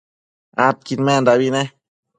adquidmendabi 0.67 1.47
ne 1.53 1.63